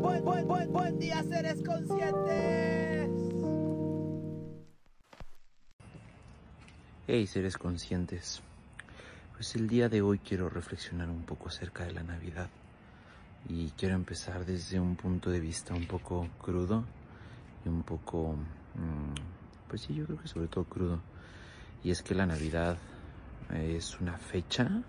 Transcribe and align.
Buen, 0.00 0.24
buen, 0.24 0.46
buen, 0.46 0.72
buen 0.72 0.98
día, 0.98 1.22
seres 1.22 1.62
conscientes. 1.62 3.10
Hey, 7.06 7.26
seres 7.26 7.56
conscientes. 7.56 8.42
Pues 9.34 9.54
el 9.56 9.68
día 9.68 9.88
de 9.88 10.02
hoy 10.02 10.18
quiero 10.18 10.48
reflexionar 10.48 11.08
un 11.08 11.22
poco 11.24 11.48
acerca 11.48 11.84
de 11.84 11.92
la 11.92 12.02
Navidad. 12.02 12.48
Y 13.48 13.70
quiero 13.70 13.94
empezar 13.94 14.44
desde 14.44 14.80
un 14.80 14.96
punto 14.96 15.30
de 15.30 15.40
vista 15.40 15.74
un 15.74 15.86
poco 15.86 16.28
crudo 16.40 16.84
y 17.64 17.68
un 17.68 17.82
poco, 17.82 18.34
mm, 18.74 19.68
pues 19.68 19.82
sí, 19.82 19.94
yo 19.94 20.06
creo 20.06 20.20
que 20.20 20.28
sobre 20.28 20.48
todo 20.48 20.64
crudo. 20.64 21.00
Y 21.84 21.90
es 21.90 22.02
que 22.02 22.14
la 22.14 22.26
Navidad 22.26 22.76
es 23.54 24.00
una 24.00 24.18
fecha 24.18 24.82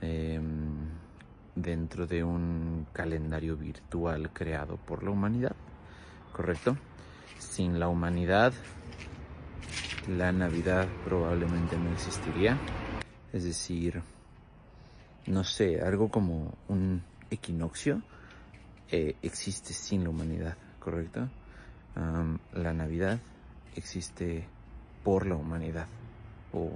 em, 0.00 0.88
dentro 1.62 2.06
de 2.06 2.24
un 2.24 2.86
calendario 2.92 3.56
virtual 3.56 4.30
creado 4.32 4.76
por 4.76 5.02
la 5.02 5.10
humanidad, 5.10 5.54
¿correcto? 6.32 6.76
Sin 7.38 7.78
la 7.78 7.88
humanidad, 7.88 8.52
la 10.08 10.32
Navidad 10.32 10.88
probablemente 11.04 11.76
no 11.76 11.92
existiría. 11.92 12.58
Es 13.32 13.44
decir, 13.44 14.02
no 15.26 15.44
sé, 15.44 15.80
algo 15.80 16.10
como 16.10 16.54
un 16.68 17.02
equinoccio 17.30 18.02
eh, 18.90 19.16
existe 19.22 19.74
sin 19.74 20.04
la 20.04 20.10
humanidad, 20.10 20.56
¿correcto? 20.78 21.28
la 22.52 22.72
Navidad 22.72 23.18
existe 23.74 24.46
por 25.02 25.26
la 25.26 25.34
humanidad, 25.34 25.88
o 26.52 26.70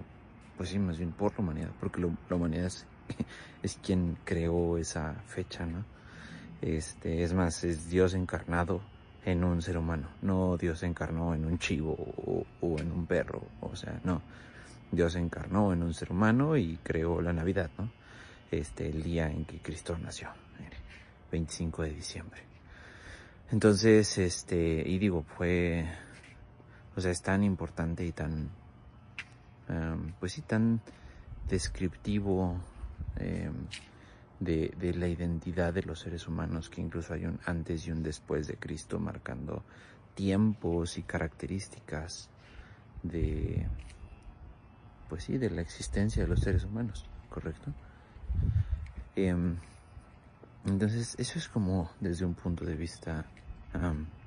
pues 0.56 0.70
sí, 0.70 0.80
más 0.80 0.98
bien 0.98 1.12
por 1.12 1.32
la 1.34 1.44
humanidad, 1.44 1.70
porque 1.78 2.00
la 2.00 2.34
humanidad 2.34 2.66
es 2.66 2.86
es 3.62 3.78
quien 3.82 4.18
creó 4.24 4.78
esa 4.78 5.14
fecha, 5.26 5.66
¿no? 5.66 5.84
Este, 6.60 7.24
es 7.24 7.34
más, 7.34 7.64
es 7.64 7.90
Dios 7.90 8.14
encarnado 8.14 8.80
en 9.24 9.44
un 9.44 9.62
ser 9.62 9.78
humano, 9.78 10.08
no 10.22 10.56
Dios 10.56 10.82
encarnó 10.82 11.34
en 11.34 11.44
un 11.44 11.58
chivo 11.58 11.92
o, 12.60 12.78
en 12.78 12.90
un 12.90 13.06
perro, 13.06 13.42
o 13.60 13.74
sea, 13.76 14.00
no. 14.04 14.22
Dios 14.90 15.16
encarnó 15.16 15.72
en 15.72 15.82
un 15.82 15.94
ser 15.94 16.12
humano 16.12 16.56
y 16.56 16.78
creó 16.82 17.22
la 17.22 17.32
Navidad, 17.32 17.70
¿no? 17.78 17.90
Este, 18.50 18.88
el 18.88 19.02
día 19.02 19.28
en 19.28 19.44
que 19.44 19.58
Cristo 19.58 19.96
nació, 19.98 20.28
25 21.30 21.82
de 21.82 21.90
diciembre. 21.90 22.42
Entonces, 23.50 24.18
este, 24.18 24.82
y 24.86 24.98
digo, 24.98 25.24
fue, 25.36 25.86
o 26.94 27.00
sea, 27.00 27.10
es 27.10 27.22
tan 27.22 27.42
importante 27.42 28.04
y 28.04 28.12
tan, 28.12 28.50
pues 30.20 30.32
sí, 30.32 30.42
tan 30.42 30.80
descriptivo 31.48 32.60
Em, 33.16 33.66
de, 34.40 34.74
de, 34.76 34.92
la 34.94 35.06
identidad 35.06 35.72
de 35.72 35.82
los 35.82 36.00
seres 36.00 36.26
humanos, 36.26 36.68
que 36.68 36.80
incluso 36.80 37.14
hay 37.14 37.26
un 37.26 37.38
antes 37.46 37.86
y 37.86 37.92
un 37.92 38.02
después 38.02 38.48
de 38.48 38.56
Cristo 38.56 38.98
marcando 38.98 39.62
tiempos 40.14 40.98
y 40.98 41.04
características 41.04 42.28
de, 43.02 43.66
pues 45.08 45.24
sí, 45.24 45.38
de 45.38 45.50
la 45.50 45.60
existencia 45.60 46.22
de 46.22 46.28
los 46.28 46.40
seres 46.40 46.64
humanos, 46.64 47.06
¿correcto? 47.28 47.72
Em, 49.14 49.56
entonces, 50.64 51.14
eso 51.18 51.38
es 51.38 51.48
como 51.48 51.90
desde 52.00 52.24
un 52.24 52.34
punto 52.34 52.64
de 52.64 52.74
vista, 52.74 53.24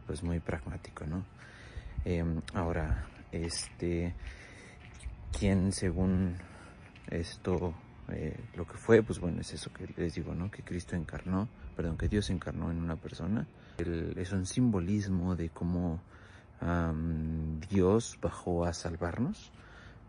pues 0.05 0.23
muy 0.23 0.39
pragmático, 0.39 1.05
¿no? 1.05 1.25
Em, 2.03 2.41
ahora, 2.53 3.07
este, 3.31 4.13
quien 5.37 5.71
según 5.71 6.35
esto 7.07 7.73
eh, 8.09 8.39
lo 8.55 8.65
que 8.67 8.77
fue, 8.77 9.01
pues 9.01 9.19
bueno, 9.19 9.41
es 9.41 9.53
eso 9.53 9.71
que 9.73 9.87
les 9.97 10.13
digo, 10.15 10.35
¿no? 10.35 10.51
Que 10.51 10.63
Cristo 10.63 10.95
encarnó, 10.95 11.47
perdón, 11.75 11.97
que 11.97 12.07
Dios 12.07 12.29
encarnó 12.29 12.69
en 12.71 12.77
una 12.77 12.95
persona. 12.95 13.47
es 13.77 14.31
un 14.31 14.45
simbolismo 14.45 15.35
de 15.35 15.49
cómo 15.49 15.99
Dios 17.69 18.17
bajó 18.21 18.65
a 18.65 18.73
salvarnos, 18.73 19.51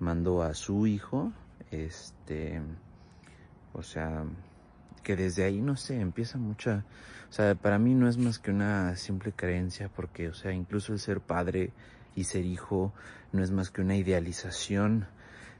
mandó 0.00 0.42
a 0.42 0.54
su 0.54 0.86
hijo, 0.86 1.32
este, 1.70 2.62
o 3.72 3.82
sea, 3.82 4.24
que 5.02 5.16
desde 5.16 5.44
ahí, 5.44 5.60
no 5.60 5.76
sé, 5.76 6.00
empieza 6.00 6.38
mucha, 6.38 6.84
o 7.28 7.32
sea, 7.32 7.54
para 7.54 7.78
mí 7.78 7.94
no 7.94 8.08
es 8.08 8.16
más 8.16 8.38
que 8.38 8.50
una 8.50 8.94
simple 8.96 9.32
creencia, 9.32 9.88
porque, 9.88 10.28
o 10.28 10.34
sea, 10.34 10.52
incluso 10.52 10.92
el 10.92 10.98
ser 10.98 11.20
padre 11.20 11.72
y 12.14 12.24
ser 12.24 12.44
hijo 12.44 12.92
no 13.32 13.42
es 13.42 13.50
más 13.50 13.70
que 13.70 13.82
una 13.82 13.96
idealización 13.96 15.06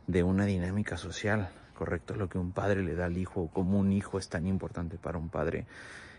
de 0.07 0.23
una 0.23 0.47
dinámica 0.47 0.97
social 0.97 1.51
correcto 1.77 2.17
lo 2.17 2.29
que 2.29 2.39
un 2.39 2.53
padre 2.53 2.83
le 2.83 2.95
da 2.95 3.07
al 3.07 3.17
hijo, 3.17 3.49
como 3.53 3.79
un 3.79 3.93
hijo 3.93 4.19
es 4.19 4.29
tan 4.29 4.47
importante 4.47 4.99
para 4.99 5.19
un 5.19 5.29
padre. 5.29 5.67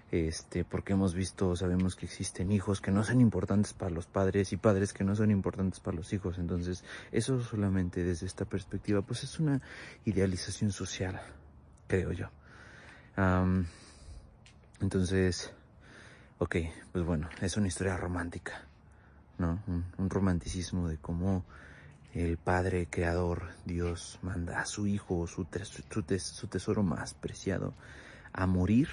Este, 0.10 0.64
porque 0.64 0.94
hemos 0.94 1.14
visto, 1.14 1.54
sabemos 1.58 1.98
que 1.98 2.06
existen 2.06 2.50
hijos 2.50 2.80
que 2.80 2.92
no 2.92 3.04
son 3.04 3.20
importantes 3.20 3.74
para 3.74 3.92
los 3.92 4.06
padres 4.06 4.54
y 4.54 4.58
padres 4.58 4.94
que 4.94 5.04
no 5.04 5.18
son 5.18 5.32
importantes 5.32 5.82
para 5.82 5.98
los 5.98 6.14
hijos. 6.14 6.38
Entonces, 6.38 6.86
eso 7.12 7.42
solamente 7.42 8.04
desde 8.04 8.26
esta 8.26 8.46
perspectiva, 8.46 9.02
pues 9.02 9.24
es 9.24 9.38
una 9.40 9.62
idealización 10.06 10.72
social, 10.72 11.20
creo 11.88 12.14
yo. 12.14 12.30
entonces, 14.80 15.52
ok, 16.38 16.56
pues 16.94 17.04
bueno, 17.04 17.28
es 17.42 17.58
una 17.58 17.68
historia 17.68 17.98
romántica, 17.98 18.64
¿no? 19.38 19.60
un 19.98 20.10
romanticismo 20.10 20.88
de 20.88 20.98
cómo 20.98 21.44
el 22.18 22.38
Padre 22.38 22.88
Creador, 22.90 23.50
Dios, 23.66 24.18
manda 24.24 24.60
a 24.60 24.66
su 24.66 24.88
Hijo, 24.88 25.28
su, 25.28 25.46
tesoro 25.46 26.82
más 26.82 27.14
preciado, 27.14 27.74
a 28.34 28.48
morir, 28.48 28.90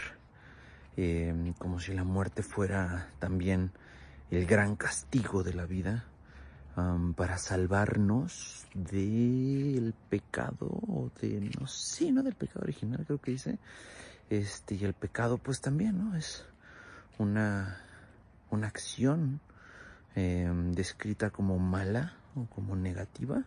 em, 0.97 1.55
como 1.55 1.81
si 1.81 1.95
la 1.95 2.05
muerte 2.05 2.43
fuera 2.43 3.11
también 3.19 3.73
el 4.31 4.45
gran 4.47 4.77
castigo 4.77 5.43
de 5.43 5.55
la 5.55 5.65
vida, 5.65 6.05
para 7.15 7.39
salvarnos 7.39 8.67
del 8.75 9.95
pecado, 10.11 10.67
o 10.67 11.09
de, 11.21 11.53
no 11.61 11.69
sé, 11.69 12.11
no 12.11 12.23
del 12.23 12.35
pecado 12.35 12.63
original, 12.63 13.05
creo 13.07 13.21
que 13.21 13.31
dice, 13.31 13.59
este, 14.29 14.75
y 14.75 14.85
el 14.85 14.93
pecado 14.93 15.39
pues 15.39 15.61
también, 15.61 15.99
¿no? 15.99 16.17
Es 16.17 16.45
una, 17.19 17.81
una 18.51 18.67
acción 18.67 19.41
em, 20.15 20.73
descrita 20.73 21.31
como 21.31 21.59
mala, 21.59 22.15
o 22.37 22.47
como 22.47 22.75
negativa 22.77 23.45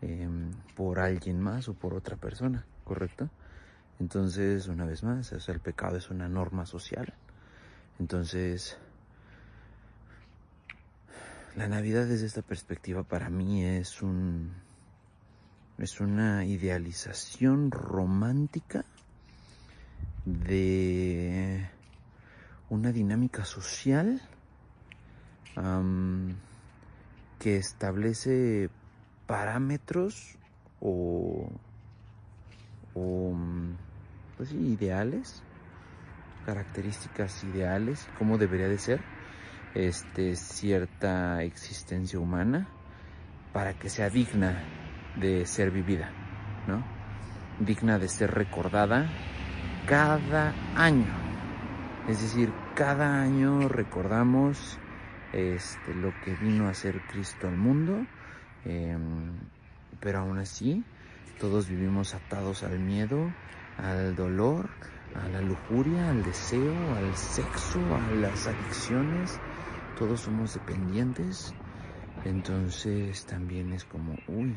em, 0.00 0.50
por 0.76 0.98
alguien 0.98 1.40
más 1.40 1.68
o 1.68 1.74
por 1.74 1.94
otra 1.94 2.16
persona, 2.16 2.64
¿correcto? 2.84 3.28
Entonces, 4.00 4.68
una 4.68 4.84
vez 4.84 5.02
más, 5.02 5.32
el 5.32 5.60
pecado 5.60 5.96
es 5.96 6.10
una 6.10 6.28
norma 6.28 6.66
social. 6.66 7.12
Entonces, 7.98 8.78
la 11.56 11.66
Navidad 11.66 12.06
desde 12.06 12.26
esta 12.26 12.42
perspectiva 12.42 13.02
para 13.02 13.28
mí 13.30 13.64
es 13.64 14.02
un 14.02 14.52
es 15.78 16.00
una 16.00 16.44
idealización 16.44 17.70
romántica 17.70 18.84
de 20.24 21.68
una 22.68 22.92
dinámica 22.92 23.44
social 23.44 24.20
que 27.38 27.56
establece 27.56 28.70
parámetros 29.26 30.36
o, 30.80 31.48
pues 34.36 34.52
ideales, 34.52 35.42
características 36.46 37.44
ideales, 37.44 38.08
cómo 38.18 38.38
debería 38.38 38.68
de 38.68 38.78
ser 38.78 39.00
este, 39.74 40.36
cierta 40.36 41.42
existencia 41.42 42.18
humana 42.18 42.68
para 43.52 43.74
que 43.74 43.90
sea 43.90 44.08
digna 44.10 44.62
de 45.16 45.44
ser 45.46 45.70
vivida, 45.70 46.10
¿no? 46.66 46.84
Digna 47.64 47.98
de 47.98 48.08
ser 48.08 48.32
recordada 48.32 49.08
cada 49.86 50.54
año. 50.76 51.06
Es 52.08 52.22
decir, 52.22 52.52
cada 52.74 53.20
año 53.20 53.68
recordamos 53.68 54.78
este, 55.32 55.94
lo 55.94 56.12
que 56.24 56.34
vino 56.34 56.68
a 56.68 56.74
ser 56.74 57.00
Cristo 57.02 57.48
al 57.48 57.56
mundo, 57.56 58.06
em, 58.64 59.32
pero 60.00 60.20
aún 60.20 60.38
así 60.38 60.84
todos 61.38 61.68
vivimos 61.68 62.14
atados 62.14 62.62
al 62.62 62.78
miedo, 62.78 63.32
al 63.76 64.16
dolor, 64.16 64.68
a 65.14 65.28
la 65.28 65.40
lujuria, 65.40 66.10
al 66.10 66.22
deseo, 66.24 66.94
al 66.96 67.14
sexo, 67.16 67.80
a 67.94 68.10
las 68.14 68.46
adicciones, 68.46 69.38
todos 69.98 70.20
somos 70.20 70.54
dependientes, 70.54 71.54
entonces 72.24 73.24
también 73.26 73.72
es 73.72 73.84
como, 73.84 74.16
uy, 74.26 74.56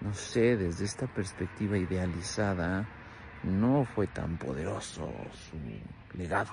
no 0.00 0.14
sé, 0.14 0.56
desde 0.56 0.84
esta 0.84 1.06
perspectiva 1.06 1.76
idealizada, 1.76 2.88
no 3.42 3.84
fue 3.84 4.06
tan 4.06 4.38
poderoso 4.38 5.12
su 5.32 6.16
legado. 6.16 6.52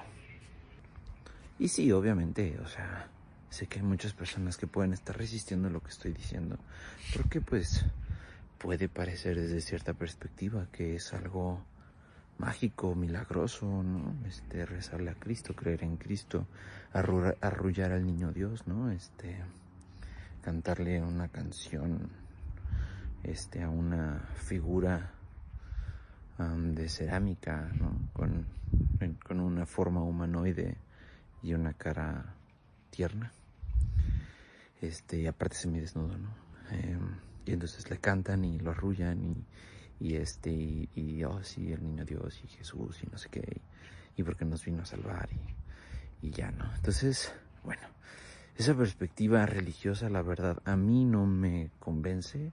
Y 1.57 1.67
sí, 1.67 1.91
obviamente, 1.91 2.59
o 2.61 2.67
sea, 2.67 3.07
sé 3.49 3.67
que 3.67 3.79
hay 3.79 3.85
muchas 3.85 4.13
personas 4.13 4.57
que 4.57 4.67
pueden 4.67 4.93
estar 4.93 5.17
resistiendo 5.17 5.69
lo 5.69 5.81
que 5.81 5.89
estoy 5.89 6.13
diciendo, 6.13 6.57
porque 7.15 7.41
pues 7.41 7.85
puede 8.57 8.89
parecer 8.89 9.39
desde 9.39 9.61
cierta 9.61 9.93
perspectiva 9.93 10.67
que 10.71 10.95
es 10.95 11.13
algo 11.13 11.63
mágico, 12.37 12.95
milagroso, 12.95 13.65
¿no? 13.83 14.13
Este, 14.27 14.65
rezarle 14.65 15.11
a 15.11 15.15
Cristo, 15.15 15.55
creer 15.55 15.83
en 15.83 15.97
Cristo, 15.97 16.47
arrullar 16.91 17.91
al 17.91 18.05
niño 18.05 18.31
Dios, 18.31 18.67
¿no? 18.67 18.91
Este, 18.91 19.37
cantarle 20.41 21.01
una 21.01 21.27
canción, 21.29 22.09
este, 23.23 23.63
a 23.63 23.69
una 23.69 24.27
figura 24.35 25.11
de 26.37 26.89
cerámica, 26.89 27.71
¿no? 27.79 28.09
Con, 28.11 28.45
con 29.23 29.39
una 29.39 29.65
forma 29.65 30.03
humanoide 30.03 30.75
y 31.41 31.53
una 31.53 31.73
cara 31.73 32.35
tierna. 32.95 33.31
Este, 34.81 35.19
y 35.21 35.27
aparte 35.27 35.57
desnudo, 35.69 36.17
¿no? 36.17 36.29
Em, 36.71 37.17
y 37.45 37.51
entonces 37.51 37.89
le 37.89 37.97
cantan 37.97 38.43
y 38.45 38.59
lo 38.59 38.71
arrullan 38.71 39.23
y, 39.23 39.45
y 39.99 40.15
este, 40.15 40.51
y, 40.51 41.23
oh 41.23 41.43
sí, 41.43 41.71
el 41.71 41.83
niño 41.83 42.05
Dios 42.05 42.41
y 42.43 42.47
Jesús 42.47 43.03
y 43.03 43.07
no 43.07 43.17
sé 43.17 43.29
qué, 43.29 43.61
y, 44.15 44.23
porque 44.23 44.45
nos 44.45 44.63
vino 44.65 44.81
a 44.81 44.85
salvar 44.85 45.29
y, 46.21 46.27
y 46.27 46.31
ya, 46.31 46.51
¿no? 46.51 46.73
Entonces, 46.75 47.33
bueno, 47.63 47.87
esa 48.57 48.73
perspectiva 48.75 49.45
religiosa, 49.45 50.09
la 50.09 50.21
verdad, 50.21 50.61
a 50.65 50.75
mí 50.75 51.05
no 51.05 51.25
me 51.25 51.71
convence 51.79 52.51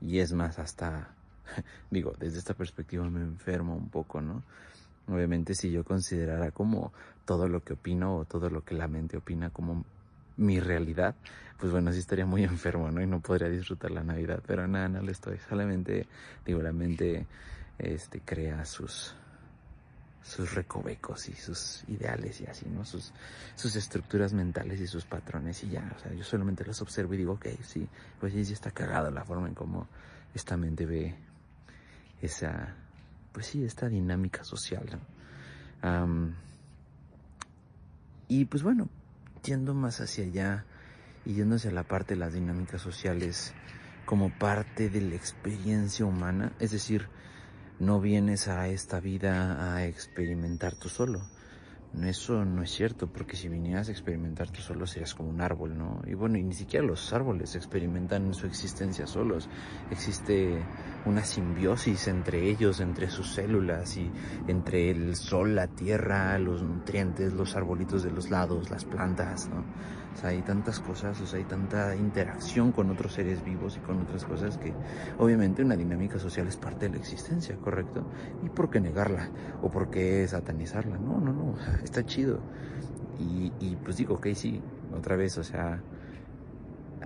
y 0.00 0.18
es 0.18 0.32
más, 0.32 0.58
hasta, 0.58 1.14
digo, 1.90 2.14
desde 2.18 2.38
esta 2.38 2.54
perspectiva 2.54 3.08
me 3.10 3.20
enfermo 3.20 3.76
un 3.76 3.88
poco, 3.88 4.20
¿no? 4.20 4.42
Obviamente 5.08 5.54
si 5.54 5.70
yo 5.70 5.84
considerara 5.84 6.50
como 6.52 6.92
todo 7.24 7.48
lo 7.48 7.62
que 7.62 7.74
opino 7.74 8.16
o 8.16 8.24
todo 8.24 8.50
lo 8.50 8.64
que 8.64 8.74
la 8.74 8.88
mente 8.88 9.16
opina 9.16 9.50
como 9.50 9.84
mi 10.36 10.60
realidad, 10.60 11.14
pues 11.58 11.72
bueno, 11.72 11.92
sí 11.92 11.98
estaría 11.98 12.26
muy 12.26 12.44
enfermo, 12.44 12.90
¿no? 12.90 13.02
Y 13.02 13.06
no 13.06 13.20
podría 13.20 13.48
disfrutar 13.48 13.90
la 13.90 14.02
Navidad, 14.02 14.42
pero 14.46 14.66
nada, 14.66 14.88
no 14.88 15.02
le 15.02 15.12
estoy. 15.12 15.38
Solamente, 15.48 16.06
digo, 16.44 16.62
la 16.62 16.72
mente 16.72 17.26
este, 17.78 18.20
crea 18.20 18.64
sus, 18.64 19.14
sus 20.22 20.54
recovecos 20.54 21.28
y 21.28 21.34
sus 21.34 21.84
ideales 21.88 22.40
y 22.40 22.46
así, 22.46 22.66
¿no? 22.68 22.84
Sus, 22.84 23.12
sus 23.54 23.74
estructuras 23.76 24.32
mentales 24.32 24.80
y 24.80 24.86
sus 24.86 25.04
patrones 25.04 25.62
y 25.64 25.70
ya, 25.70 25.92
o 25.96 25.98
sea, 25.98 26.12
yo 26.12 26.24
solamente 26.24 26.64
los 26.64 26.80
observo 26.80 27.14
y 27.14 27.18
digo, 27.18 27.32
ok, 27.34 27.46
sí, 27.62 27.88
pues 28.20 28.32
sí, 28.32 28.44
sí 28.44 28.52
está 28.52 28.70
cagado 28.70 29.10
la 29.10 29.24
forma 29.24 29.48
en 29.48 29.54
cómo 29.54 29.88
esta 30.34 30.56
mente 30.56 30.86
ve 30.86 31.14
esa, 32.20 32.74
pues 33.32 33.46
sí, 33.46 33.64
esta 33.64 33.88
dinámica 33.88 34.44
social, 34.44 35.00
y 38.28 38.44
pues 38.46 38.62
bueno, 38.62 38.88
yendo 39.44 39.74
más 39.74 40.00
hacia 40.00 40.24
allá 40.24 40.64
y 41.24 41.34
yendo 41.34 41.56
hacia 41.56 41.72
la 41.72 41.82
parte 41.82 42.14
de 42.14 42.20
las 42.20 42.32
dinámicas 42.32 42.80
sociales 42.80 43.52
como 44.06 44.30
parte 44.30 44.88
de 44.88 45.00
la 45.00 45.14
experiencia 45.14 46.06
humana, 46.06 46.52
es 46.58 46.70
decir, 46.70 47.08
no 47.78 48.00
vienes 48.00 48.48
a 48.48 48.68
esta 48.68 49.00
vida 49.00 49.74
a 49.74 49.84
experimentar 49.86 50.74
tú 50.74 50.88
solo, 50.88 51.20
eso 52.00 52.44
no 52.44 52.62
es 52.62 52.70
cierto, 52.70 53.06
porque 53.06 53.36
si 53.36 53.48
vinieras 53.48 53.88
a 53.88 53.92
experimentar 53.92 54.50
tú 54.50 54.62
solo 54.62 54.86
serías 54.86 55.14
como 55.14 55.28
un 55.28 55.42
árbol, 55.42 55.76
¿no? 55.76 56.00
Y 56.06 56.14
bueno, 56.14 56.38
y 56.38 56.42
ni 56.42 56.54
siquiera 56.54 56.86
los 56.86 57.12
árboles 57.12 57.54
experimentan 57.54 58.32
su 58.32 58.46
existencia 58.46 59.06
solos. 59.06 59.48
Existe 59.90 60.58
una 61.04 61.22
simbiosis 61.22 62.08
entre 62.08 62.48
ellos, 62.48 62.80
entre 62.80 63.10
sus 63.10 63.34
células 63.34 63.96
y 63.98 64.10
entre 64.48 64.90
el 64.90 65.16
sol, 65.16 65.54
la 65.54 65.66
tierra, 65.66 66.38
los 66.38 66.62
nutrientes, 66.62 67.34
los 67.34 67.56
arbolitos 67.56 68.02
de 68.02 68.10
los 68.10 68.30
lados, 68.30 68.70
las 68.70 68.84
plantas, 68.86 69.48
¿no? 69.48 69.62
O 70.12 70.16
sea, 70.16 70.30
hay 70.30 70.42
tantas 70.42 70.78
cosas, 70.80 71.20
o 71.20 71.26
sea, 71.26 71.38
hay 71.38 71.44
tanta 71.44 71.96
interacción 71.96 72.72
con 72.72 72.90
otros 72.90 73.14
seres 73.14 73.42
vivos 73.44 73.76
y 73.76 73.80
con 73.80 74.00
otras 74.02 74.24
cosas 74.24 74.58
que 74.58 74.72
obviamente 75.18 75.62
una 75.62 75.76
dinámica 75.76 76.18
social 76.18 76.46
es 76.48 76.56
parte 76.56 76.86
de 76.86 76.92
la 76.92 76.98
existencia, 76.98 77.56
¿correcto? 77.56 78.04
¿Y 78.44 78.48
por 78.50 78.70
qué 78.70 78.80
negarla? 78.80 79.30
¿O 79.62 79.70
por 79.70 79.90
qué 79.90 80.26
satanizarla? 80.28 80.98
No, 80.98 81.18
no, 81.18 81.32
no, 81.32 81.54
está 81.84 82.04
chido. 82.04 82.40
Y, 83.18 83.52
y 83.60 83.76
pues 83.76 83.96
digo, 83.96 84.14
ok, 84.14 84.28
sí, 84.34 84.60
otra 84.94 85.16
vez, 85.16 85.38
o 85.38 85.44
sea, 85.44 85.82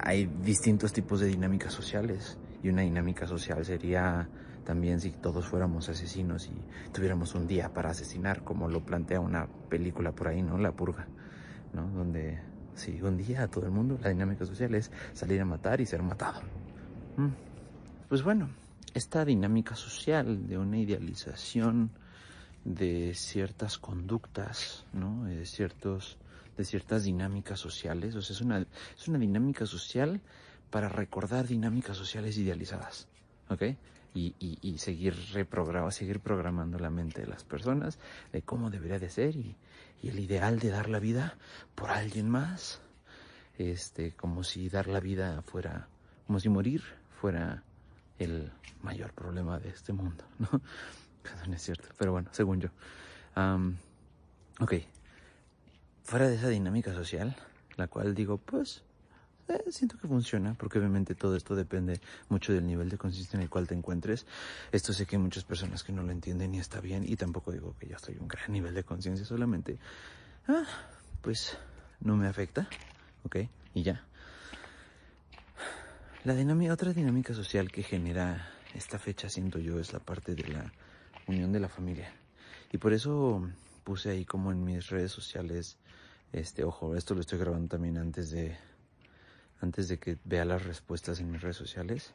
hay 0.01 0.27
distintos 0.27 0.93
tipos 0.93 1.21
de 1.21 1.27
dinámicas 1.27 1.73
sociales 1.73 2.39
y 2.63 2.69
una 2.69 2.83
dinámica 2.83 3.27
social 3.27 3.65
sería 3.65 4.29
también 4.65 5.01
si 5.01 5.13
todos 5.13 5.47
fuéramos 5.47 5.89
asesinos 5.89 6.49
y 6.49 6.93
tuviéramos 6.93 7.35
un 7.35 7.47
día 7.47 7.73
para 7.73 7.91
asesinar, 7.91 8.43
como 8.43 8.69
lo 8.69 8.85
plantea 8.85 9.21
una 9.21 9.47
película 9.47 10.13
por 10.13 10.29
ahí, 10.29 10.43
¿no? 10.43 10.59
La 10.59 10.73
purga, 10.73 11.07
¿no? 11.73 11.89
Donde 11.89 12.41
si 12.77 13.01
un 13.03 13.17
día 13.17 13.43
a 13.43 13.49
todo 13.49 13.67
el 13.67 13.73
mundo 13.73 13.99
la 14.03 14.11
dinámica 14.11 14.45
social 14.45 14.75
es 14.75 14.91
salir 15.13 15.41
a 15.41 15.45
matar 15.45 15.81
y 15.81 15.87
ser 15.87 16.03
matado. 16.03 16.41
Mm. 17.17 17.29
Pues 18.09 18.23
bueno, 18.23 18.51
esta 18.95 19.25
dinámica 19.25 19.75
social 19.75 20.47
de 20.47 20.59
una 20.59 20.79
idealización 20.79 21.91
de 22.65 23.15
ciertas 23.15 23.79
conductas, 23.79 24.85
¿no? 24.93 25.25
De 25.25 25.45
ciertos 25.47 26.19
de 26.57 26.65
ciertas 26.65 27.05
dinámicas 27.05 27.61
sociales, 27.61 28.15
o 28.15 28.23
sea, 28.23 28.35
es 28.35 28.41
una 28.41 28.59
es 28.61 29.09
una 29.09 29.19
dinámica 29.19 29.67
social 29.67 30.21
para 30.71 30.89
recordar 30.89 31.47
dinámicas 31.47 31.97
sociales 31.97 32.39
idealizadas, 32.39 33.09
¿ok? 33.51 33.63
Y, 34.19 34.79
seguir 34.79 35.15
reprogramando, 35.35 35.91
seguir 35.91 36.21
programando 36.21 36.79
la 36.79 36.89
mente 36.89 37.21
de 37.21 37.27
las 37.27 37.45
personas 37.45 37.99
de 38.33 38.41
cómo 38.41 38.71
debería 38.71 38.99
de 38.99 39.11
ser 39.11 39.37
y, 39.37 39.57
el 40.03 40.21
ideal 40.21 40.59
de 40.59 40.71
dar 40.71 40.89
la 40.89 41.01
vida 41.01 41.37
por 41.75 41.91
alguien 41.91 42.31
más, 42.31 42.81
este, 43.59 44.13
como 44.13 44.45
si 44.45 44.69
dar 44.69 44.87
la 44.87 45.01
vida 45.01 45.43
fuera, 45.43 45.89
como 46.27 46.39
si 46.39 46.49
morir 46.49 46.83
fuera 47.21 47.65
el 48.19 48.53
mayor 48.83 49.13
problema 49.13 49.59
de 49.59 49.71
este 49.71 49.93
mundo, 49.93 50.25
¿no? 50.39 50.49
No 51.49 51.55
es 51.55 51.63
cierto, 51.63 51.89
pero 51.99 52.13
bueno, 52.13 52.29
según 52.33 52.61
yo. 52.61 52.69
ok, 54.61 54.75
fuera 56.05 56.29
de 56.29 56.37
esa 56.37 56.49
dinámica 56.49 56.95
social, 56.95 57.37
la 57.77 57.89
cual 57.89 58.15
digo, 58.15 58.39
pues, 58.39 58.85
eh, 59.49 59.63
siento 59.71 59.99
que 59.99 60.09
funciona, 60.09 60.55
porque 60.55 60.79
obviamente 60.79 61.15
todo 61.15 61.37
esto 61.37 61.55
depende 61.55 62.01
mucho 62.29 62.53
del 62.53 62.67
nivel 62.67 62.89
de 62.89 62.99
conciencia 62.99 63.37
en 63.37 63.43
el 63.43 63.51
cual 63.51 63.67
te 63.67 63.75
encuentres. 63.75 64.27
Esto 64.73 64.93
sé 64.93 65.07
que 65.07 65.17
hay 65.17 65.23
muchas 65.23 65.45
personas 65.45 65.85
que 65.85 65.93
no 65.93 66.03
lo 66.03 66.13
entienden 66.13 66.55
y 66.55 66.59
está 66.59 66.81
bien, 66.81 67.05
y 67.07 67.17
tampoco 67.17 67.53
digo 67.53 67.75
que 67.79 67.89
yo 67.89 67.97
estoy 67.97 68.17
un 68.19 68.29
gran 68.29 68.53
nivel 68.53 68.75
de 68.75 68.85
conciencia, 68.85 69.25
solamente, 69.25 69.79
ah, 70.49 70.65
pues 71.23 71.57
no 72.01 72.17
me 72.17 72.27
afecta, 72.27 72.69
¿ok? 73.25 73.37
Y 73.75 73.83
ya. 73.83 74.05
La 76.25 76.35
dinámica, 76.35 76.73
otra 76.73 76.93
dinámica 76.93 77.35
social 77.35 77.71
que 77.71 77.85
genera 77.85 78.51
esta 78.75 78.99
fecha, 78.99 79.29
siento 79.29 79.59
yo, 79.59 79.79
es 79.79 79.93
la 79.93 80.01
parte 80.01 80.35
de 80.35 80.49
la 80.49 80.73
unión 81.27 81.53
de 81.53 81.61
la 81.61 81.69
familia. 81.69 82.13
Y 82.73 82.79
por 82.79 82.93
eso 82.93 83.49
puse 83.85 84.11
ahí 84.11 84.25
como 84.25 84.51
en 84.51 84.65
mis 84.65 84.89
redes 84.89 85.13
sociales, 85.13 85.77
este, 86.33 86.65
ojo, 86.65 86.97
esto 86.97 87.15
lo 87.15 87.21
estoy 87.21 87.39
grabando 87.39 87.69
también 87.69 87.97
antes 87.97 88.31
de 88.31 88.57
antes 89.61 89.89
de 89.89 89.99
que 89.99 90.19
vea 90.25 90.45
las 90.45 90.65
respuestas 90.65 91.21
en 91.21 91.31
mis 91.31 91.41
redes 91.41 91.57
sociales, 91.57 92.15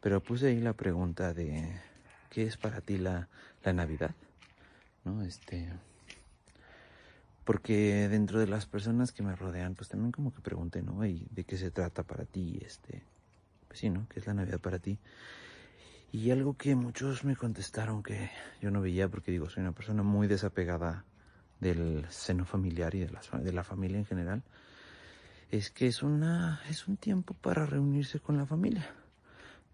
pero 0.00 0.22
puse 0.22 0.48
ahí 0.48 0.60
la 0.60 0.72
pregunta 0.72 1.34
de 1.34 1.80
¿qué 2.30 2.44
es 2.44 2.56
para 2.56 2.80
ti 2.80 2.98
la, 2.98 3.28
la 3.64 3.72
Navidad? 3.72 4.14
¿No? 5.04 5.22
Este 5.22 5.68
porque 7.50 8.08
dentro 8.08 8.38
de 8.38 8.46
las 8.46 8.66
personas 8.66 9.10
que 9.10 9.24
me 9.24 9.34
rodean, 9.34 9.74
pues 9.74 9.88
también 9.88 10.12
como 10.12 10.32
que 10.32 10.40
pregunté, 10.40 10.82
¿no? 10.82 11.04
¿Y 11.04 11.26
de 11.30 11.42
qué 11.42 11.56
se 11.56 11.72
trata 11.72 12.04
para 12.04 12.24
ti? 12.24 12.60
Este, 12.64 13.02
pues 13.66 13.80
sí, 13.80 13.90
¿no? 13.90 14.06
¿Qué 14.08 14.20
es 14.20 14.26
la 14.28 14.34
Navidad 14.34 14.60
para 14.60 14.78
ti? 14.78 15.00
Y 16.12 16.30
algo 16.30 16.56
que 16.56 16.76
muchos 16.76 17.24
me 17.24 17.34
contestaron 17.34 18.04
que 18.04 18.30
yo 18.60 18.70
no 18.70 18.80
veía, 18.80 19.08
porque 19.08 19.32
digo, 19.32 19.50
soy 19.50 19.62
una 19.62 19.72
persona 19.72 20.04
muy 20.04 20.28
desapegada 20.28 21.04
del 21.58 22.06
seno 22.08 22.44
familiar 22.44 22.94
y 22.94 23.00
de 23.00 23.10
la, 23.10 23.20
de 23.40 23.52
la 23.52 23.64
familia 23.64 23.98
en 23.98 24.06
general 24.06 24.42
es 25.50 25.70
que 25.70 25.86
es 25.86 26.02
una 26.02 26.60
es 26.68 26.86
un 26.86 26.96
tiempo 26.96 27.34
para 27.34 27.66
reunirse 27.66 28.20
con 28.20 28.36
la 28.36 28.46
familia, 28.46 28.88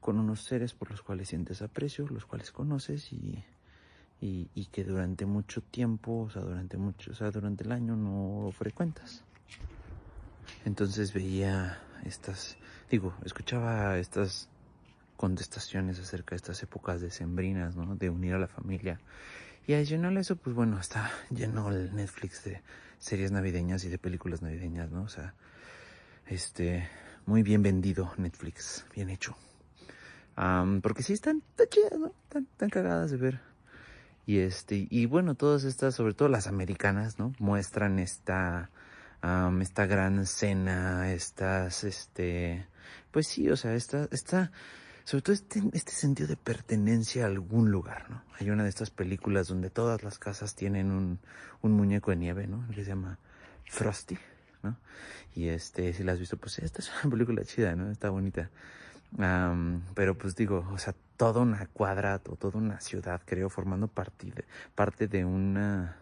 con 0.00 0.18
unos 0.18 0.42
seres 0.44 0.72
por 0.72 0.90
los 0.90 1.02
cuales 1.02 1.28
sientes 1.28 1.62
aprecio, 1.62 2.06
los 2.08 2.26
cuales 2.26 2.50
conoces 2.50 3.12
y, 3.12 3.44
y, 4.20 4.66
que 4.72 4.84
durante 4.84 5.26
mucho 5.26 5.62
tiempo, 5.62 6.22
o 6.22 6.30
sea, 6.30 6.42
durante 6.42 6.78
mucho, 6.78 7.12
o 7.12 7.14
sea, 7.14 7.30
durante 7.30 7.64
el 7.64 7.72
año 7.72 7.96
no 7.96 8.50
frecuentas. 8.52 9.22
Entonces 10.64 11.12
veía 11.12 11.78
estas, 12.04 12.56
digo, 12.90 13.14
escuchaba 13.24 13.98
estas 13.98 14.48
contestaciones 15.16 15.98
acerca 15.98 16.30
de 16.30 16.36
estas 16.36 16.62
épocas 16.62 17.00
decembrinas, 17.00 17.76
¿no? 17.76 17.96
De 17.96 18.10
unir 18.10 18.34
a 18.34 18.38
la 18.38 18.48
familia. 18.48 19.00
Y 19.66 19.74
adicional 19.74 20.16
a 20.16 20.20
eso, 20.20 20.36
pues 20.36 20.54
bueno, 20.54 20.78
está 20.78 21.10
lleno 21.30 21.70
el 21.70 21.94
Netflix 21.94 22.44
de 22.44 22.62
series 22.98 23.32
navideñas 23.32 23.84
y 23.84 23.88
de 23.88 23.98
películas 23.98 24.42
navideñas, 24.42 24.90
¿no? 24.90 25.02
O 25.02 25.08
sea, 25.08 25.34
este, 26.26 26.88
muy 27.24 27.42
bien 27.42 27.62
vendido 27.62 28.12
Netflix, 28.16 28.84
bien 28.94 29.10
hecho. 29.10 29.36
porque 30.82 31.02
sí 31.02 31.12
están, 31.12 31.42
tan 31.54 31.68
chidas, 31.68 31.98
¿no? 31.98 32.12
Tan, 32.28 32.46
tan 32.56 32.70
cagadas 32.70 33.10
de 33.10 33.16
ver. 33.16 33.40
Y 34.26 34.38
este, 34.38 34.88
y 34.90 35.06
bueno, 35.06 35.36
todas 35.36 35.64
estas, 35.64 35.94
sobre 35.94 36.14
todo 36.14 36.28
las 36.28 36.48
americanas, 36.48 37.18
¿no? 37.18 37.32
Muestran 37.38 38.00
esta, 38.00 38.70
esta 39.60 39.86
gran 39.86 40.26
cena, 40.26 41.12
estas, 41.12 41.84
este, 41.84 42.66
pues 43.12 43.28
sí, 43.28 43.48
o 43.48 43.56
sea, 43.56 43.74
esta, 43.74 44.08
esta, 44.10 44.50
sobre 45.04 45.22
todo 45.22 45.32
este, 45.34 45.62
este 45.72 45.92
sentido 45.92 46.28
de 46.28 46.36
pertenencia 46.36 47.24
a 47.24 47.28
algún 47.28 47.70
lugar, 47.70 48.10
¿no? 48.10 48.22
Hay 48.40 48.50
una 48.50 48.64
de 48.64 48.68
estas 48.68 48.90
películas 48.90 49.46
donde 49.46 49.70
todas 49.70 50.02
las 50.02 50.18
casas 50.18 50.56
tienen 50.56 50.90
un, 50.90 51.20
un 51.62 51.72
muñeco 51.72 52.10
de 52.10 52.16
nieve, 52.16 52.48
¿no? 52.48 52.66
Que 52.68 52.82
se 52.82 52.90
llama 52.90 53.20
Frosty, 53.64 54.18
¿no? 54.62 54.76
Y 55.34 55.48
este, 55.48 55.92
si 55.92 56.02
la 56.02 56.12
has 56.12 56.18
visto, 56.18 56.36
pues 56.36 56.58
esta 56.58 56.80
es 56.80 56.90
una 57.02 57.10
película 57.12 57.44
chida, 57.44 57.74
¿no? 57.76 57.90
Está 57.90 58.10
bonita. 58.10 58.50
pero 59.94 60.14
pues 60.16 60.36
digo, 60.36 60.66
o 60.72 60.78
sea, 60.78 60.94
toda 61.16 61.42
una 61.42 61.66
cuadra 61.66 62.20
o 62.28 62.36
toda 62.36 62.58
una 62.58 62.80
ciudad, 62.80 63.20
creo, 63.24 63.48
formando 63.48 63.88
parte 63.88 64.26
de, 64.26 64.44
parte 64.74 65.08
de 65.08 65.24
una, 65.24 65.96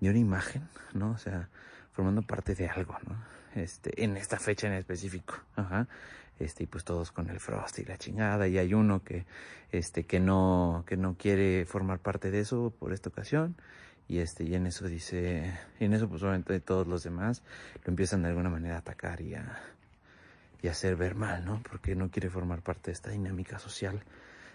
de 0.00 0.10
una 0.10 0.18
imagen, 0.18 0.68
¿no? 0.94 1.12
O 1.12 1.18
sea, 1.18 1.48
formando 1.92 2.22
parte 2.22 2.54
de 2.54 2.68
algo, 2.68 2.96
¿no? 3.06 3.16
Este, 3.54 4.04
en 4.04 4.16
esta 4.16 4.38
fecha 4.38 4.68
en 4.68 4.74
específico, 4.74 5.34
ajá. 5.56 5.88
Este, 6.38 6.64
y 6.64 6.66
pues 6.66 6.84
todos 6.84 7.12
con 7.12 7.28
el 7.28 7.38
Frost 7.38 7.78
y 7.80 7.84
la 7.84 7.98
chingada, 7.98 8.48
y 8.48 8.56
hay 8.56 8.72
uno 8.72 9.04
que, 9.04 9.26
este, 9.72 10.04
que 10.04 10.20
no, 10.20 10.84
que 10.86 10.96
no 10.96 11.14
quiere 11.18 11.66
formar 11.66 11.98
parte 11.98 12.30
de 12.30 12.40
eso 12.40 12.72
por 12.78 12.94
esta 12.94 13.10
ocasión, 13.10 13.56
y 14.10 14.18
este, 14.18 14.42
y 14.42 14.56
en 14.56 14.66
eso 14.66 14.88
dice, 14.88 15.56
y 15.78 15.84
en 15.84 15.92
eso 15.92 16.08
pues 16.08 16.20
obviamente 16.24 16.58
todos 16.58 16.84
los 16.88 17.04
demás 17.04 17.44
lo 17.84 17.90
empiezan 17.90 18.22
de 18.22 18.28
alguna 18.30 18.50
manera 18.50 18.74
a 18.74 18.78
atacar 18.78 19.20
y 19.20 19.36
a, 19.36 19.62
y 20.60 20.66
hacer 20.66 20.96
ver 20.96 21.14
mal, 21.14 21.44
¿no? 21.44 21.62
Porque 21.62 21.94
no 21.94 22.10
quiere 22.10 22.28
formar 22.28 22.60
parte 22.60 22.90
de 22.90 22.94
esta 22.94 23.10
dinámica 23.10 23.60
social. 23.60 24.02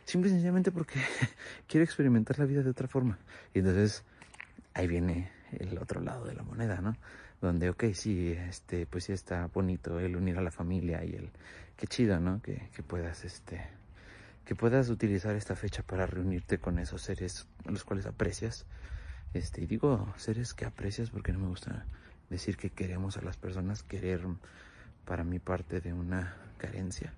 Simple 0.04 0.28
y 0.30 0.34
sencillamente 0.34 0.74
porque 0.74 1.00
quiere 1.70 1.86
experimentar 1.86 2.38
la 2.38 2.44
vida 2.44 2.64
de 2.64 2.70
otra 2.70 2.90
forma. 2.90 3.18
Y 3.54 3.60
entonces 3.60 4.04
ahí 4.74 4.88
viene 4.88 5.32
el 5.54 5.78
otro 5.78 6.02
lado 6.02 6.26
de 6.26 6.34
la 6.34 6.44
moneda, 6.44 6.82
¿no? 6.82 6.98
Donde, 7.40 7.70
ok, 7.70 7.86
sí, 7.94 8.34
este, 8.34 8.86
pues 8.86 9.06
sí 9.06 9.14
está 9.14 9.48
bonito 9.48 10.02
el 10.02 10.18
unir 10.18 10.38
a 10.38 10.42
la 10.42 10.52
familia 10.52 11.06
y 11.06 11.16
el, 11.16 11.30
qué 11.78 11.88
chido, 11.88 12.20
¿no? 12.20 12.42
Que, 12.42 12.68
que 12.76 12.84
puedas, 12.84 13.24
este, 13.24 13.66
que 14.44 14.54
puedas 14.54 14.90
utilizar 14.90 15.34
esta 15.34 15.56
fecha 15.56 15.82
para 15.82 16.06
reunirte 16.06 16.58
con 16.58 16.78
esos 16.78 17.04
seres 17.04 17.48
a 17.66 17.72
los 17.72 17.86
cuales 17.86 18.06
aprecias. 18.06 18.66
Este, 19.36 19.68
digo 19.68 20.14
seres 20.16 20.54
que 20.54 20.64
aprecias 20.64 21.10
porque 21.10 21.34
no 21.34 21.40
me 21.40 21.48
gusta 21.48 21.84
decir 22.30 22.56
que 22.56 22.70
queremos 22.70 23.18
a 23.18 23.22
las 23.22 23.36
personas, 23.36 23.84
querer 23.84 24.22
para 25.04 25.26
mi 25.26 25.40
parte 25.40 25.82
de 25.82 25.92
una 25.92 26.38
carencia. 26.58 27.14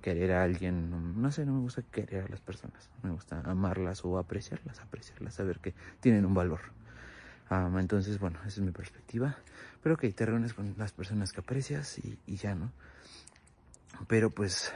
Querer 0.00 0.34
a 0.34 0.44
alguien, 0.44 1.20
no 1.20 1.32
sé, 1.32 1.44
no 1.44 1.54
me 1.54 1.58
gusta 1.58 1.82
querer 1.82 2.26
a 2.26 2.28
las 2.28 2.40
personas, 2.40 2.88
me 3.02 3.10
gusta 3.10 3.40
amarlas 3.40 4.04
o 4.04 4.18
apreciarlas, 4.18 4.78
apreciarlas, 4.78 5.34
saber 5.34 5.58
que 5.58 5.74
tienen 5.98 6.24
un 6.24 6.32
valor. 6.32 6.60
entonces, 7.50 8.20
bueno, 8.20 8.38
esa 8.42 8.60
es 8.60 8.60
mi 8.60 8.70
perspectiva. 8.70 9.36
Pero 9.82 9.96
que 9.96 10.12
te 10.12 10.26
reúnes 10.26 10.54
con 10.54 10.76
las 10.78 10.92
personas 10.92 11.32
que 11.32 11.40
aprecias 11.40 11.98
y, 11.98 12.20
y 12.24 12.36
ya, 12.36 12.54
¿no? 12.54 12.70
Pero 14.06 14.30
pues 14.30 14.72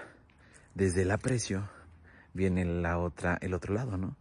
desde 0.74 1.02
el 1.02 1.12
aprecio 1.12 1.68
viene 2.34 2.64
la 2.64 2.98
otra, 2.98 3.38
el 3.40 3.54
otro 3.54 3.72
lado, 3.72 3.96
¿no? 3.96 4.16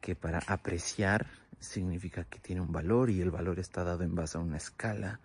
Que 0.00 0.14
para 0.14 0.38
apreciar 0.46 1.26
significa 1.60 2.24
que 2.24 2.38
tiene 2.38 2.60
un 2.60 2.72
valor 2.72 3.10
y 3.10 3.20
el 3.20 3.30
valor 3.30 3.58
está 3.58 3.84
dado 3.84 4.04
en 4.04 4.14
base 4.14 4.38
a 4.38 4.40
una 4.40 4.56
escala 4.56 5.20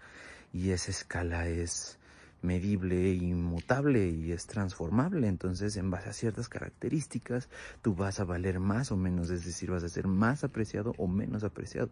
y 0.53 0.71
esa 0.71 0.91
escala 0.91 1.47
es 1.47 1.97
medible, 2.41 3.13
inmutable 3.13 4.09
y 4.09 4.31
es 4.31 4.47
transformable. 4.47 5.27
Entonces, 5.27 5.77
en 5.77 5.91
base 5.91 6.09
a 6.09 6.13
ciertas 6.13 6.49
características, 6.49 7.49
tú 7.81 7.95
vas 7.95 8.19
a 8.19 8.23
valer 8.23 8.59
más 8.59 8.91
o 8.91 8.97
menos, 8.97 9.29
es 9.29 9.45
decir, 9.45 9.71
vas 9.71 9.83
a 9.83 9.89
ser 9.89 10.07
más 10.07 10.43
apreciado 10.43 10.93
o 10.97 11.07
menos 11.07 11.43
apreciado. 11.43 11.89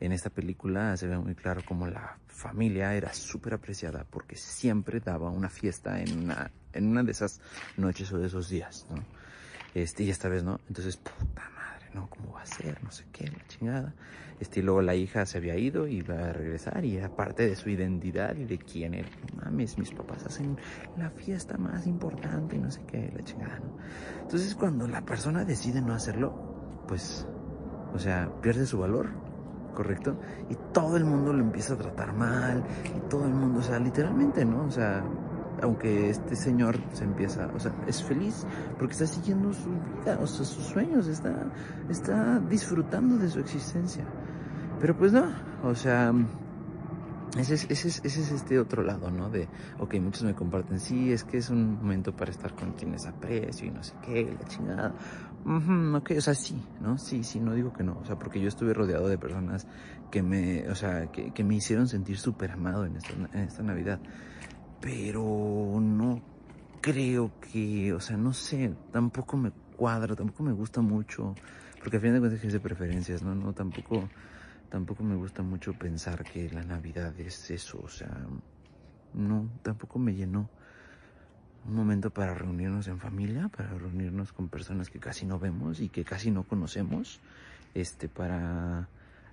En 0.00 0.12
esta 0.12 0.30
película 0.30 0.96
se 0.96 1.06
ve 1.06 1.18
muy 1.18 1.34
claro 1.34 1.62
cómo 1.64 1.86
la 1.86 2.18
familia 2.26 2.94
era 2.94 3.12
súper 3.12 3.54
apreciada 3.54 4.04
porque 4.10 4.36
siempre 4.36 5.00
daba 5.00 5.30
una 5.30 5.48
fiesta 5.48 6.00
en 6.00 6.24
una, 6.24 6.50
en 6.72 6.88
una 6.88 7.02
de 7.02 7.12
esas 7.12 7.40
noches 7.76 8.10
o 8.12 8.18
de 8.18 8.26
esos 8.26 8.48
días. 8.48 8.86
Este, 9.74 10.02
y 10.02 10.10
esta 10.10 10.28
vez 10.28 10.42
no. 10.42 10.60
Entonces, 10.68 10.96
puta 10.96 11.48
madre, 11.50 11.61
¿no? 11.94 12.08
¿Cómo 12.08 12.32
va 12.32 12.42
a 12.42 12.46
ser? 12.46 12.82
No 12.82 12.90
sé 12.90 13.04
qué, 13.12 13.26
la 13.26 13.46
chingada. 13.48 13.94
Este, 14.40 14.60
y 14.60 14.62
luego 14.62 14.82
la 14.82 14.94
hija 14.94 15.24
se 15.26 15.38
había 15.38 15.56
ido 15.56 15.86
y 15.86 15.98
iba 15.98 16.30
a 16.30 16.32
regresar 16.32 16.84
y 16.84 16.96
era 16.96 17.14
parte 17.14 17.46
de 17.46 17.54
su 17.54 17.70
identidad 17.70 18.34
y 18.36 18.44
de 18.44 18.58
quién 18.58 18.94
era. 18.94 19.08
mames, 19.36 19.78
mis 19.78 19.92
papás 19.92 20.26
hacen 20.26 20.56
la 20.96 21.10
fiesta 21.10 21.56
más 21.58 21.86
importante 21.86 22.56
y 22.56 22.58
no 22.58 22.70
sé 22.70 22.82
qué, 22.86 23.12
la 23.14 23.22
chingada, 23.22 23.58
¿no? 23.60 23.76
Entonces, 24.22 24.54
cuando 24.54 24.88
la 24.88 25.04
persona 25.04 25.44
decide 25.44 25.80
no 25.80 25.94
hacerlo, 25.94 26.82
pues, 26.88 27.26
o 27.94 27.98
sea, 27.98 28.30
pierde 28.40 28.66
su 28.66 28.78
valor, 28.78 29.10
¿correcto? 29.74 30.18
Y 30.50 30.56
todo 30.72 30.96
el 30.96 31.04
mundo 31.04 31.32
lo 31.32 31.40
empieza 31.40 31.74
a 31.74 31.76
tratar 31.76 32.12
mal 32.12 32.64
y 32.96 33.08
todo 33.08 33.24
el 33.26 33.34
mundo, 33.34 33.60
o 33.60 33.62
sea, 33.62 33.78
literalmente, 33.78 34.44
¿no? 34.44 34.64
O 34.64 34.70
sea, 34.70 35.04
aunque 35.60 36.10
este 36.10 36.36
señor 36.36 36.78
se 36.92 37.04
empieza, 37.04 37.50
o 37.54 37.58
sea, 37.58 37.72
es 37.86 38.02
feliz 38.02 38.46
porque 38.78 38.92
está 38.92 39.06
siguiendo 39.06 39.52
su 39.52 39.70
vida, 39.70 40.18
o 40.20 40.26
sea, 40.26 40.44
sus 40.44 40.64
sueños, 40.64 41.06
está, 41.06 41.34
está 41.88 42.40
disfrutando 42.40 43.18
de 43.18 43.28
su 43.28 43.40
existencia. 43.40 44.04
Pero 44.80 44.96
pues 44.96 45.12
no, 45.12 45.26
o 45.62 45.74
sea, 45.74 46.12
ese 47.38 47.54
es, 47.54 47.64
ese, 47.70 47.88
es, 47.88 48.00
ese 48.04 48.20
es 48.20 48.32
este 48.32 48.58
otro 48.58 48.82
lado, 48.82 49.10
¿no? 49.10 49.30
De, 49.30 49.48
ok, 49.78 49.94
muchos 50.00 50.24
me 50.24 50.34
comparten, 50.34 50.80
sí, 50.80 51.12
es 51.12 51.24
que 51.24 51.38
es 51.38 51.50
un 51.50 51.76
momento 51.76 52.14
para 52.14 52.30
estar 52.30 52.54
con 52.54 52.72
quienes 52.72 53.06
aprecio 53.06 53.68
y 53.68 53.70
no 53.70 53.82
sé 53.82 53.94
qué, 54.02 54.36
la 54.38 54.46
chingada. 54.46 54.94
ok, 55.96 56.10
o 56.18 56.20
sea, 56.20 56.34
sí, 56.34 56.60
¿no? 56.80 56.98
Sí, 56.98 57.24
sí, 57.24 57.40
no 57.40 57.54
digo 57.54 57.72
que 57.72 57.84
no, 57.84 57.98
o 57.98 58.04
sea, 58.04 58.18
porque 58.18 58.40
yo 58.40 58.48
estuve 58.48 58.74
rodeado 58.74 59.08
de 59.08 59.18
personas 59.18 59.66
que 60.10 60.22
me, 60.22 60.68
o 60.68 60.74
sea, 60.74 61.06
que, 61.10 61.44
me 61.44 61.54
hicieron 61.54 61.88
sentir 61.88 62.18
súper 62.18 62.50
amado 62.50 62.84
en 62.84 62.98
en 63.32 63.40
esta 63.40 63.62
Navidad 63.62 64.00
pero 64.82 65.78
no 65.80 66.20
creo 66.80 67.30
que, 67.52 67.92
o 67.92 68.00
sea, 68.00 68.16
no 68.16 68.34
sé, 68.34 68.74
tampoco 68.90 69.36
me 69.36 69.52
cuadra, 69.76 70.16
tampoco 70.16 70.42
me 70.42 70.52
gusta 70.52 70.80
mucho, 70.80 71.36
porque 71.78 71.96
al 71.96 72.02
final 72.02 72.14
de 72.14 72.20
cuentas 72.20 72.44
es 72.44 72.52
de 72.52 72.60
preferencias, 72.60 73.22
¿no? 73.22 73.32
No, 73.34 73.52
tampoco, 73.52 74.08
tampoco 74.68 75.04
me 75.04 75.14
gusta 75.14 75.42
mucho 75.44 75.72
pensar 75.72 76.24
que 76.24 76.50
la 76.50 76.64
Navidad 76.64 77.18
es 77.20 77.48
eso, 77.52 77.80
o 77.82 77.88
sea, 77.88 78.10
no, 79.14 79.48
tampoco 79.62 80.00
me 80.00 80.14
llenó 80.14 80.50
un 81.64 81.76
momento 81.76 82.10
para 82.10 82.34
reunirnos 82.34 82.88
en 82.88 82.98
familia, 82.98 83.48
para 83.56 83.68
reunirnos 83.74 84.32
con 84.32 84.48
personas 84.48 84.90
que 84.90 84.98
casi 84.98 85.26
no 85.26 85.38
vemos 85.38 85.78
y 85.78 85.90
que 85.90 86.04
casi 86.04 86.32
no 86.32 86.42
conocemos, 86.42 87.20
este, 87.74 88.08
para 88.08 88.88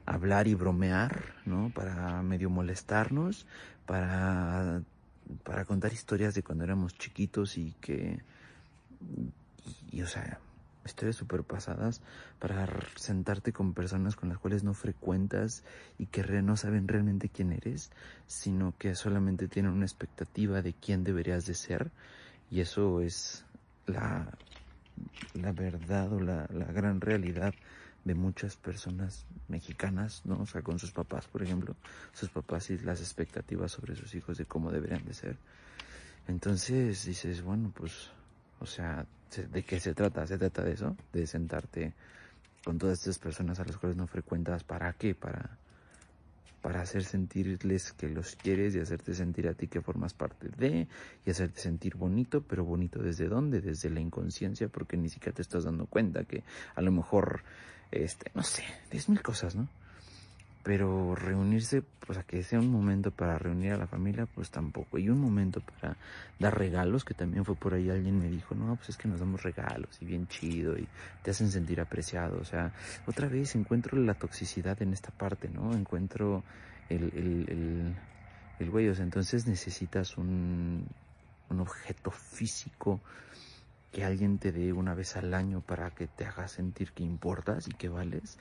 hablar 0.05 0.47
y 0.47 0.53
bromear, 0.53 1.23
¿no? 1.45 1.71
Para 1.73 2.21
medio 2.21 2.51
molestarnos, 2.51 3.47
para 3.87 4.83
para 5.43 5.65
contar 5.65 5.93
historias 5.93 6.33
de 6.35 6.43
cuando 6.43 6.63
éramos 6.63 6.97
chiquitos 6.97 7.57
y 7.57 7.73
que, 7.81 8.19
y, 9.91 10.01
o 10.01 10.07
sea, 10.07 10.39
historias 10.85 11.17
súper 11.17 11.43
pasadas 11.43 12.01
para 12.39 12.67
sentarte 12.95 13.53
con 13.53 13.73
personas 13.73 14.15
con 14.15 14.29
las 14.29 14.39
cuales 14.39 14.63
no 14.63 14.73
frecuentas 14.73 15.63
y 15.97 16.07
que 16.07 16.23
no 16.41 16.57
saben 16.57 16.87
realmente 16.87 17.29
quién 17.29 17.51
eres, 17.51 17.91
sino 18.27 18.73
que 18.77 18.95
solamente 18.95 19.47
tienen 19.47 19.71
una 19.71 19.85
expectativa 19.85 20.61
de 20.61 20.73
quién 20.73 21.03
deberías 21.03 21.45
de 21.45 21.53
ser. 21.53 21.91
Y 22.49 22.61
eso 22.61 23.01
es 23.01 23.45
la, 23.85 24.31
la 25.35 25.51
verdad 25.51 26.11
o 26.11 26.19
la, 26.19 26.47
la 26.51 26.65
gran 26.65 27.01
realidad 27.01 27.53
de 28.03 28.15
muchas 28.15 28.55
personas 28.55 29.25
mexicanas, 29.47 30.21
¿no? 30.25 30.39
O 30.41 30.45
sea, 30.45 30.61
con 30.61 30.79
sus 30.79 30.91
papás, 30.91 31.27
por 31.27 31.43
ejemplo, 31.43 31.75
sus 32.13 32.29
papás 32.29 32.69
y 32.69 32.77
las 32.79 32.99
expectativas 33.01 33.71
sobre 33.71 33.95
sus 33.95 34.15
hijos 34.15 34.37
de 34.37 34.45
cómo 34.45 34.71
deberían 34.71 35.05
de 35.05 35.13
ser. 35.13 35.37
Entonces 36.27 37.05
dices, 37.05 37.41
bueno, 37.41 37.71
pues, 37.75 38.09
o 38.59 38.65
sea, 38.65 39.05
¿de 39.51 39.63
qué 39.63 39.79
se 39.79 39.93
trata? 39.93 40.25
Se 40.27 40.37
trata 40.37 40.63
de 40.63 40.73
eso, 40.73 40.95
de 41.11 41.27
sentarte 41.27 41.93
con 42.63 42.77
todas 42.77 42.99
estas 42.99 43.19
personas 43.19 43.59
a 43.59 43.65
las 43.65 43.77
cuales 43.77 43.97
no 43.97 44.07
frecuentas, 44.07 44.63
¿para 44.63 44.93
qué? 44.93 45.15
Para, 45.15 45.57
para 46.61 46.81
hacer 46.81 47.03
sentirles 47.03 47.93
que 47.93 48.09
los 48.09 48.35
quieres 48.35 48.75
y 48.75 48.79
hacerte 48.79 49.13
sentir 49.13 49.47
a 49.47 49.53
ti 49.53 49.67
que 49.67 49.81
formas 49.81 50.13
parte 50.13 50.49
de 50.49 50.87
y 51.25 51.29
hacerte 51.29 51.61
sentir 51.61 51.95
bonito, 51.95 52.41
pero 52.41 52.65
bonito 52.65 53.01
desde 53.01 53.27
dónde? 53.27 53.61
Desde 53.61 53.89
la 53.89 54.01
inconsciencia, 54.01 54.67
porque 54.67 54.97
ni 54.97 55.09
siquiera 55.09 55.35
te 55.35 55.41
estás 55.41 55.63
dando 55.63 55.85
cuenta 55.85 56.25
que 56.25 56.43
a 56.75 56.81
lo 56.81 56.91
mejor 56.91 57.43
este, 57.91 58.31
no 58.35 58.43
sé, 58.43 58.63
diez 58.91 59.09
mil 59.09 59.21
cosas, 59.21 59.55
¿no? 59.55 59.67
Pero 60.61 61.15
reunirse, 61.15 61.81
pues 62.05 62.19
a 62.19 62.23
que 62.23 62.43
sea 62.43 62.59
un 62.59 62.69
momento 62.69 63.11
para 63.11 63.39
reunir 63.39 63.71
a 63.71 63.77
la 63.77 63.87
familia, 63.87 64.25
pues 64.25 64.51
tampoco. 64.51 64.97
Y 64.97 65.09
un 65.09 65.19
momento 65.19 65.61
para 65.61 65.95
dar 66.37 66.57
regalos, 66.57 67.05
que 67.05 67.13
también 67.13 67.45
fue 67.45 67.55
por 67.55 67.73
ahí 67.73 67.89
alguien 67.89 68.19
me 68.19 68.27
dijo, 68.27 68.55
no, 68.55 68.75
pues 68.75 68.89
es 68.89 68.97
que 68.97 69.07
nos 69.07 69.21
damos 69.21 69.41
regalos 69.41 69.97
y 70.01 70.05
bien 70.05 70.27
chido 70.27 70.77
y 70.77 70.87
te 71.23 71.31
hacen 71.31 71.49
sentir 71.49 71.79
apreciado. 71.79 72.39
O 72.39 72.43
sea, 72.43 72.73
otra 73.07 73.29
vez 73.29 73.55
encuentro 73.55 73.97
la 73.97 74.15
toxicidad 74.15 74.79
en 74.81 74.91
esta 74.91 75.11
parte, 75.11 75.47
¿no? 75.47 75.73
Encuentro 75.73 76.43
el, 76.89 77.03
el, 77.15 77.45
el, 77.49 77.95
el 78.59 78.69
güey. 78.69 78.89
O 78.89 78.95
sea, 78.95 79.05
entonces 79.05 79.47
necesitas 79.47 80.17
un, 80.17 80.85
un 81.49 81.59
objeto 81.61 82.11
físico 82.11 82.99
que 83.91 84.03
alguien 84.03 84.37
te 84.37 84.51
dé 84.51 84.73
una 84.73 84.93
vez 84.93 85.15
al 85.15 85.33
año 85.33 85.61
para 85.61 85.91
que 85.91 86.07
te 86.07 86.25
haga 86.25 86.47
sentir 86.47 86.91
que 86.91 87.03
importas 87.03 87.67
y 87.67 87.71
que 87.71 87.89
vales, 87.89 88.37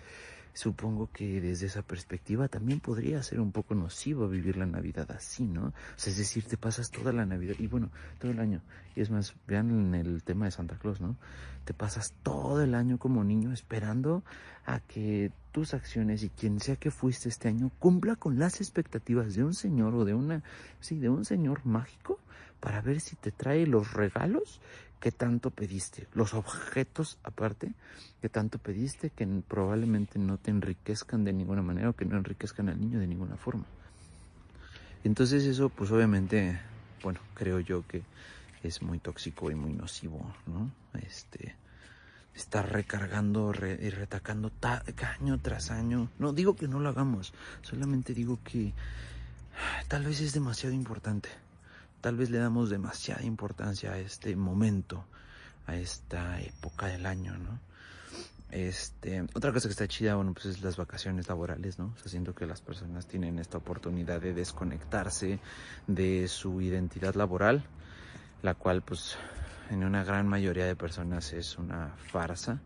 supongo 0.59 1.09
que 1.12 1.40
desde 1.40 1.67
esa 1.67 1.83
perspectiva 1.83 2.49
también 2.49 2.81
podría 2.81 3.23
ser 3.23 3.40
un 3.40 3.52
poco 3.52 3.76
nocivo 3.76 4.28
vivir 4.28 4.57
la 4.57 4.67
Navidad 4.67 5.11
así, 5.12 5.45
¿no? 5.45 5.67
O 5.67 5.73
es 5.97 6.17
decir, 6.17 6.45
te 6.45 6.57
pasas 6.57 6.90
toda 6.90 7.12
la 7.12 7.25
Navidad 7.26 7.55
y 7.61 7.69
bueno, 7.69 7.90
todo 8.19 8.33
el 8.33 8.40
año. 8.40 8.61
Y 8.97 9.00
es 9.00 9.11
más, 9.11 9.35
vean 9.47 9.95
el 9.95 10.25
tema 10.25 10.47
de 10.47 10.50
Santa 10.50 10.76
Claus, 10.76 11.00
¿no? 11.00 11.17
Te 11.64 11.75
pasas 11.75 12.12
todo 12.25 12.61
el 12.62 12.75
año 12.75 12.99
como 12.99 13.23
niño 13.23 13.52
esperando 13.52 14.25
a 14.67 14.81
que 14.81 15.31
tus 15.52 15.75
acciones 15.75 16.25
y 16.25 16.28
quien 16.31 16.61
sea 16.61 16.76
que 16.76 16.90
fuiste 16.90 17.28
este 17.28 17.49
año 17.49 17.71
cumpla 17.78 18.17
con 18.17 18.38
las 18.38 18.61
expectativas 18.61 19.35
de 19.35 19.45
un 19.45 19.55
señor 19.55 19.95
o 19.95 20.05
de 20.05 20.14
una, 20.14 20.43
sí, 20.81 20.99
de 20.99 21.09
un 21.09 21.25
señor 21.25 21.64
mágico 21.64 22.19
para 22.59 22.81
ver 22.81 23.00
si 23.00 23.14
te 23.14 23.31
trae 23.31 23.67
los 23.67 23.93
regalos 23.93 24.61
que 25.00 25.12
tanto 25.12 25.50
pediste, 25.50 26.09
los 26.12 26.35
objetos 26.35 27.19
aparte 27.23 27.73
que 28.21 28.28
tanto 28.28 28.59
pediste 28.59 29.11
que 29.11 29.26
probablemente 29.47 30.19
no 30.19 30.38
te 30.38 30.50
enriquezcan 30.50 31.25
de 31.25 31.33
ninguna 31.33 31.62
manera 31.62 31.90
o 31.90 31.93
que 31.93 32.05
no 32.05 32.17
enriquezcan 32.17 32.69
al 32.69 32.81
niño 32.81 32.99
de 32.99 33.07
ninguna 33.07 33.37
forma. 33.37 33.64
Entonces 35.05 35.45
eso 35.45 35.69
pues 35.69 35.90
obviamente, 35.90 36.59
bueno, 37.02 37.21
creo 37.35 37.61
yo 37.61 37.87
que 37.87 38.02
es 38.62 38.83
muy 38.83 38.99
tóxico 38.99 39.50
y 39.50 39.55
muy 39.55 39.73
nocivo, 39.73 40.35
¿no? 40.47 40.71
Este, 41.00 41.55
estar 42.35 42.71
recargando 42.73 43.52
y 43.55 43.90
retacando 43.90 44.50
año 45.21 45.38
tras 45.40 45.71
año. 45.71 46.11
No 46.19 46.33
digo 46.33 46.57
que 46.57 46.67
no 46.67 46.81
lo 46.81 46.88
hagamos, 46.88 47.33
solamente 47.62 48.14
digo 48.14 48.40
que 48.43 48.73
tal 49.87 50.05
vez 50.05 50.21
es 50.21 50.33
demasiado 50.33 50.75
importante 50.75 51.28
tal 52.00 52.17
vez 52.17 52.31
le 52.31 52.38
damos 52.38 52.71
demasiada 52.71 53.23
importancia 53.23 53.93
a 53.93 53.99
este 53.99 54.37
momento, 54.37 55.05
a 55.67 55.76
esta 55.76 56.40
época 56.40 56.87
del 56.87 57.07
año, 57.07 57.37
¿no? 57.38 57.61
Este, 58.50 59.21
otra 59.35 59.52
cosa 59.52 59.69
que 59.69 59.73
está 59.73 59.87
chida, 59.87 60.14
bueno, 60.14 60.33
pues 60.33 60.47
es 60.47 60.62
las 60.62 60.78
vacaciones 60.78 61.28
laborales, 61.28 61.78
¿no? 61.78 61.95
O 62.05 62.09
siento 62.09 62.35
que 62.35 62.47
las 62.47 62.62
personas 62.62 63.07
tienen 63.07 63.38
esta 63.38 63.59
oportunidad 63.59 64.23
de 64.23 64.33
desconectarse 64.33 65.38
de 65.87 66.28
su 66.28 66.62
identidad 66.62 67.14
laboral, 67.14 67.64
la 68.43 68.55
cual, 68.55 68.81
pues, 68.81 69.19
en 69.71 69.85
una 69.85 70.02
gran 70.02 70.26
mayoría 70.26 70.64
de 70.64 70.76
personas 70.76 71.33
es 71.35 71.59
una 71.59 71.95
farsa. 72.11 72.62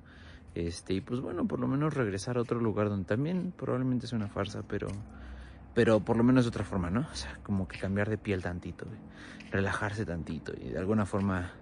Este, 0.55 0.95
y 0.95 1.01
pues 1.01 1.21
bueno, 1.21 1.47
por 1.47 1.59
lo 1.59 1.67
menos 1.67 1.95
regresar 1.95 2.37
a 2.37 2.43
otro 2.43 2.61
lugar 2.61 2.91
donde 2.91 3.07
también 3.07 3.53
probablemente 3.57 4.07
es 4.07 4.13
una 4.13 4.29
farsa, 4.29 4.63
pero 4.63 4.89
pero 5.75 6.01
por 6.01 6.17
lo 6.17 6.25
menos 6.25 6.45
de 6.45 6.49
otra 6.49 6.65
forma, 6.65 6.91
¿no? 6.91 7.01
O 7.11 7.15
sea, 7.15 7.39
como 7.43 7.67
que 7.67 7.79
cambiar 7.79 8.09
de 8.11 8.19
piel 8.19 8.43
tantito, 8.43 8.87
relajarse 9.51 10.05
tantito 10.05 10.53
y 10.55 10.71
de 10.71 10.79
alguna 10.79 11.07
forma, 11.07 11.53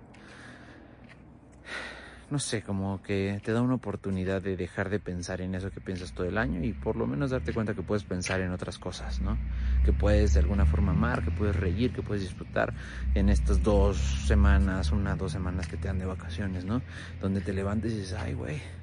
no 2.31 2.39
sé, 2.39 2.63
como 2.63 3.03
que 3.03 3.41
te 3.45 3.53
da 3.53 3.63
una 3.63 3.75
oportunidad 3.75 4.43
de 4.43 4.57
dejar 4.57 4.91
de 4.91 4.99
pensar 4.99 5.41
en 5.41 5.55
eso 5.55 5.71
que 5.71 5.81
piensas 5.81 6.13
todo 6.13 6.27
el 6.27 6.39
año 6.39 6.63
y 6.65 6.73
por 6.73 6.97
lo 6.97 7.07
menos 7.07 7.31
darte 7.31 7.53
cuenta 7.53 7.75
que 7.75 7.83
puedes 7.83 8.05
pensar 8.05 8.41
en 8.41 8.51
otras 8.51 8.79
cosas, 8.79 9.21
¿no? 9.21 9.39
Que 9.85 9.93
puedes 9.93 10.35
de 10.35 10.41
alguna 10.41 10.67
forma 10.67 10.93
amar, 10.93 11.23
que 11.23 11.31
puedes 11.31 11.55
reír, 11.55 11.93
que 11.93 12.03
puedes 12.03 12.23
disfrutar 12.23 12.75
en 13.15 13.29
estas 13.29 13.63
dos 13.63 13.97
semanas, 14.27 14.91
una, 14.91 15.15
dos 15.15 15.33
semanas 15.33 15.69
que 15.69 15.77
te 15.77 15.87
dan 15.89 15.99
de 15.99 16.07
vacaciones, 16.07 16.65
¿no? 16.65 16.83
Donde 17.21 17.41
te 17.41 17.53
levantes 17.53 17.93
y 17.93 17.99
dices, 17.99 18.15
ay, 18.15 18.35
güey 18.35 18.80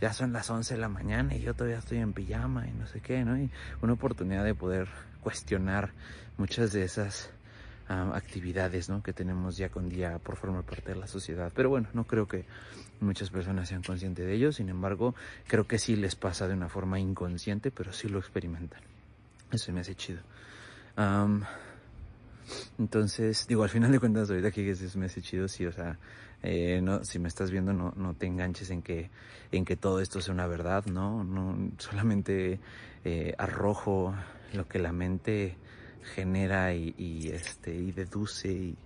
ya 0.00 0.12
son 0.12 0.32
las 0.32 0.48
11 0.48 0.74
de 0.74 0.80
la 0.80 0.88
mañana 0.88 1.34
y 1.34 1.40
yo 1.40 1.54
todavía 1.54 1.78
estoy 1.78 1.98
en 1.98 2.12
pijama 2.12 2.66
y 2.66 2.72
no 2.72 2.86
sé 2.86 3.00
qué, 3.00 3.24
¿no? 3.24 3.36
Y 3.38 3.50
una 3.82 3.92
oportunidad 3.92 4.44
de 4.44 4.54
poder 4.54 4.88
cuestionar 5.22 5.92
muchas 6.38 6.72
de 6.72 6.84
esas 6.84 7.30
actividades, 7.88 8.88
¿no? 8.88 9.02
Que 9.02 9.12
tenemos 9.12 9.56
día 9.56 9.68
con 9.68 9.88
día 9.88 10.18
por 10.18 10.36
formar 10.36 10.62
parte 10.62 10.92
de 10.92 11.00
la 11.00 11.08
sociedad. 11.08 11.52
Pero 11.54 11.70
bueno, 11.70 11.88
no 11.92 12.04
creo 12.04 12.28
que 12.28 12.44
muchas 13.00 13.30
personas 13.30 13.68
sean 13.68 13.82
conscientes 13.82 14.24
de 14.24 14.32
ello, 14.32 14.52
sin 14.52 14.68
embargo, 14.68 15.14
creo 15.48 15.66
que 15.66 15.78
sí 15.78 15.96
les 15.96 16.14
pasa 16.14 16.46
de 16.46 16.54
una 16.54 16.68
forma 16.68 17.00
inconsciente, 17.00 17.70
pero 17.70 17.92
sí 17.92 18.08
lo 18.08 18.20
experimentan. 18.20 18.80
Eso 19.50 19.72
me 19.72 19.80
hace 19.80 19.96
chido. 19.96 20.20
entonces, 22.78 23.46
digo, 23.48 23.64
al 23.64 23.70
final 23.70 23.90
de 23.90 23.98
cuentas, 23.98 24.30
ahorita 24.30 24.52
que 24.52 24.70
eso 24.70 24.98
me 24.98 25.06
hace 25.06 25.20
chido, 25.20 25.48
sí, 25.48 25.66
o 25.66 25.72
sea, 25.72 25.98
eh, 26.42 26.80
no, 26.82 27.04
si 27.04 27.18
me 27.18 27.28
estás 27.28 27.50
viendo, 27.50 27.72
no, 27.72 27.92
no 27.96 28.14
te 28.14 28.26
enganches 28.26 28.70
en 28.70 28.82
que, 28.82 29.10
en 29.52 29.64
que 29.64 29.76
todo 29.76 30.00
esto 30.00 30.20
sea 30.20 30.32
una 30.32 30.46
verdad, 30.46 30.86
¿no? 30.86 31.22
no 31.24 31.70
solamente 31.78 32.60
eh, 33.04 33.34
arrojo 33.38 34.14
lo 34.54 34.66
que 34.66 34.78
la 34.78 34.92
mente 34.92 35.56
genera 36.14 36.74
y, 36.74 37.30
este, 37.32 37.74
y 37.74 37.92
deduce 37.92 38.50
y, 38.50 38.76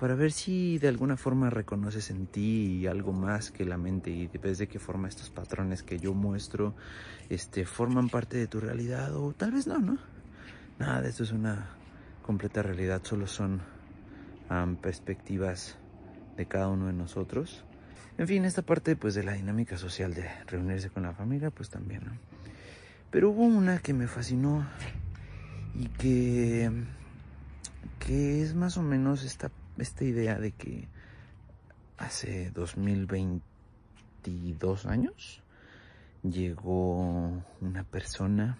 para 0.00 0.14
ver 0.14 0.30
si 0.30 0.78
de 0.78 0.88
alguna 0.88 1.16
forma 1.16 1.50
reconoces 1.50 2.10
en 2.10 2.26
ti 2.26 2.86
algo 2.86 3.12
más 3.12 3.50
que 3.50 3.64
la 3.64 3.76
mente 3.76 4.10
y 4.10 4.28
ves 4.28 4.58
de 4.58 4.68
qué 4.68 4.78
forma 4.78 5.08
estos 5.08 5.30
patrones 5.30 5.82
que 5.82 5.98
yo 5.98 6.14
muestro 6.14 6.74
este, 7.28 7.64
forman 7.64 8.08
parte 8.08 8.36
de 8.36 8.46
tu 8.46 8.60
realidad 8.60 9.14
o 9.16 9.32
tal 9.32 9.52
vez 9.52 9.66
no, 9.66 9.78
¿no? 9.78 9.98
Nada 10.78 11.02
de 11.02 11.08
esto 11.08 11.24
es 11.24 11.32
una 11.32 11.70
completa 12.22 12.62
realidad, 12.62 13.00
solo 13.02 13.26
son 13.26 13.60
perspectivas 14.80 15.76
de 16.36 16.46
cada 16.46 16.68
uno 16.68 16.86
de 16.86 16.92
nosotros. 16.92 17.64
En 18.16 18.26
fin, 18.26 18.44
esta 18.44 18.62
parte 18.62 18.96
pues 18.96 19.14
de 19.14 19.22
la 19.22 19.34
dinámica 19.34 19.76
social 19.76 20.14
de 20.14 20.28
reunirse 20.46 20.90
con 20.90 21.04
la 21.04 21.12
familia 21.12 21.50
pues 21.50 21.70
también. 21.70 22.02
Pero 23.10 23.30
hubo 23.30 23.44
una 23.44 23.78
que 23.78 23.94
me 23.94 24.06
fascinó 24.06 24.66
y 25.74 25.88
que, 25.88 26.70
que 27.98 28.42
es 28.42 28.54
más 28.54 28.76
o 28.76 28.82
menos 28.82 29.24
esta, 29.24 29.50
esta 29.78 30.04
idea 30.04 30.38
de 30.38 30.52
que 30.52 30.88
hace 31.96 32.50
2022 32.50 34.86
años 34.86 35.42
llegó 36.22 37.42
una 37.60 37.84
persona 37.84 38.58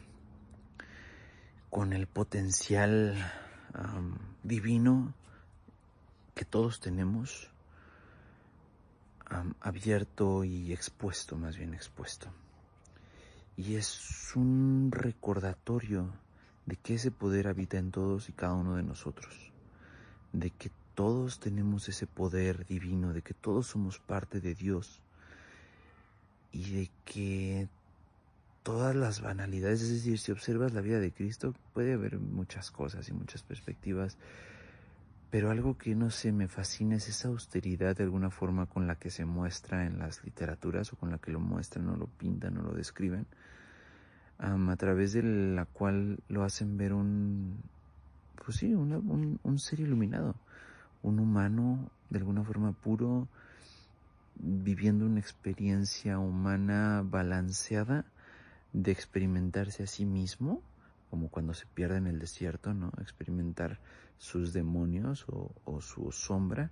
con 1.71 1.93
el 1.93 2.07
potencial 2.07 3.17
divino 4.43 5.15
que 6.39 6.45
todos 6.45 6.79
tenemos 6.79 7.51
abierto 9.61 10.45
y 10.45 10.73
expuesto, 10.73 11.37
más 11.37 11.57
bien 11.57 11.75
expuesto. 11.75 12.29
Y 13.57 13.75
es 13.75 14.37
un 14.37 14.91
recordatorio 14.93 16.13
de 16.65 16.77
que 16.77 16.95
ese 16.95 17.11
poder 17.11 17.49
habita 17.49 17.77
en 17.77 17.91
todos 17.91 18.29
y 18.29 18.33
cada 18.33 18.55
uno 18.55 18.77
de 18.77 18.85
nosotros, 18.85 19.51
de 20.33 20.51
que 20.51 20.71
todos 20.95 21.41
tenemos 21.41 21.89
ese 21.89 22.07
poder 22.07 22.65
divino, 22.67 23.13
de 23.13 23.23
que 23.23 23.35
todos 23.35 23.67
somos 23.67 23.99
parte 23.99 24.41
de 24.41 24.55
Dios 24.55 25.03
y 26.53 26.71
de 26.71 26.91
que 27.05 27.69
todas 28.63 28.95
las 28.95 29.23
banalidades, 29.23 29.83
es 29.83 29.91
decir, 29.91 30.21
si 30.21 30.31
observas 30.31 30.73
la 30.73 30.83
vida 30.83 31.01
de 31.01 31.11
Cristo, 31.11 31.53
puede 31.75 31.95
haber 31.95 32.21
muchas 32.21 32.71
cosas 32.71 33.09
y 33.09 33.13
muchas 33.13 33.43
perspectivas 33.43 34.17
pero 35.31 35.51
algo 35.51 35.77
que 35.77 35.95
no 35.95 36.11
sé, 36.11 36.33
me 36.33 36.49
fascina 36.49 36.97
es 36.97 37.09
esa 37.09 37.29
austeridad 37.29 37.97
de 37.97 38.05
alguna 38.05 38.31
forma 38.31 38.67
con 38.67 38.87
la 38.87 38.95
que 38.97 39.11
se 39.11 39.25
muestra 39.25 39.85
en 39.85 39.99
las 39.99 40.25
literaturas 40.25 40.93
o 40.93 40.97
con 40.97 41.11
la 41.11 41.19
que 41.19 41.31
lo 41.31 41.41
muestran 41.41 41.89
o 41.89 41.97
lo 41.97 42.07
pintan 42.07 42.57
o 42.59 42.63
lo 42.63 42.73
describen, 42.73 43.27
a 44.39 44.77
través 44.77 45.13
de 45.13 45.23
la 45.23 45.65
cual 45.67 46.21
lo 46.29 46.45
hacen 46.45 46.79
ver 46.79 46.93
un, 46.95 47.57
pues 48.45 48.59
sí, 48.59 48.75
un, 48.75 49.41
un 49.43 49.59
ser 49.59 49.81
iluminado, 49.81 50.35
un 51.03 51.19
humano 51.19 51.91
de 52.09 52.19
alguna 52.19 52.45
forma 52.45 52.73
puro, 52.73 53.29
viviendo 54.37 55.05
una 55.05 55.21
experiencia 55.21 56.19
humana 56.19 57.03
balanceada 57.05 58.05
de 58.73 58.93
experimentarse 58.93 59.83
a 59.83 59.87
sí 59.87 60.05
mismo, 60.05 60.63
como 61.11 61.29
cuando 61.29 61.55
se 61.55 61.67
pierde 61.67 61.99
en 61.99 62.07
el 62.07 62.19
desierto, 62.19 62.75
¿no? 62.75 62.93
Experimentar 63.01 63.79
sus 64.19 64.53
demonios 64.53 65.25
o, 65.29 65.81
su 65.81 66.13
sombra 66.13 66.71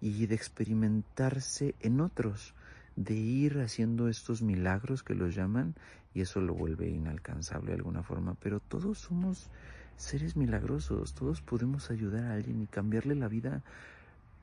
y 0.00 0.26
de 0.26 0.34
experimentarse 0.34 1.74
en 1.80 2.00
otros, 2.00 2.54
de 2.96 3.14
ir 3.14 3.60
haciendo 3.60 4.08
estos 4.08 4.42
milagros 4.42 5.02
que 5.02 5.14
los 5.14 5.34
llaman 5.34 5.74
y 6.14 6.20
eso 6.20 6.40
lo 6.40 6.54
vuelve 6.54 6.88
inalcanzable 6.88 7.72
de 7.72 7.78
alguna 7.78 8.02
forma, 8.02 8.36
pero 8.40 8.60
todos 8.60 8.98
somos 8.98 9.50
seres 9.96 10.36
milagrosos, 10.36 11.14
todos 11.14 11.40
podemos 11.40 11.90
ayudar 11.90 12.24
a 12.24 12.34
alguien 12.34 12.62
y 12.62 12.66
cambiarle 12.66 13.14
la 13.14 13.28
vida 13.28 13.62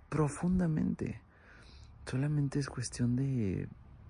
profundamente. 0.09 1.21
Solamente 2.05 2.59
es 2.59 2.69
cuestión 2.69 3.15
de 3.15 3.67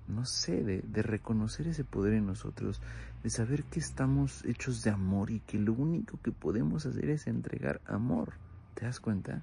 no 0.08 0.26
sé, 0.26 0.64
de, 0.64 0.82
de, 0.82 1.02
reconocer 1.02 1.68
ese 1.68 1.84
poder 1.84 2.14
en 2.14 2.26
nosotros, 2.26 2.82
de 3.24 3.30
saber 3.30 3.64
que 3.64 3.80
estamos 3.80 4.44
hechos 4.46 4.84
de 4.84 4.90
amor 4.92 5.32
y 5.32 5.40
que 5.40 5.58
lo 5.58 5.74
único 5.74 6.20
que 6.22 6.32
podemos 6.32 6.86
hacer 6.86 7.10
es 7.10 7.28
entregar 7.28 7.82
amor. 7.86 8.34
¿Te 8.74 8.86
das 8.86 9.00
cuenta? 9.00 9.42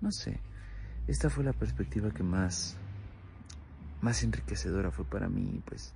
No 0.00 0.10
sé. 0.10 0.40
Esta 1.06 1.28
fue 1.28 1.44
la 1.44 1.52
perspectiva 1.52 2.10
que 2.10 2.22
más, 2.22 2.76
más 4.00 4.22
enriquecedora 4.22 4.90
fue 4.90 5.04
para 5.04 5.28
mí 5.28 5.62
pues 5.64 5.92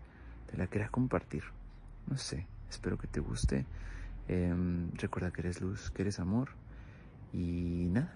te 0.50 0.56
la 0.56 0.66
quería 0.66 0.88
compartir. 0.88 1.44
No 2.06 2.16
sé, 2.18 2.46
espero 2.68 2.98
que 2.98 3.06
te 3.06 3.20
guste. 3.20 3.64
Em, 4.28 4.90
recuerda 4.94 5.30
que 5.30 5.40
eres 5.40 5.60
luz, 5.60 5.90
que 5.90 6.02
eres 6.02 6.20
amor 6.20 6.50
y 7.32 7.88
nada, 7.90 8.14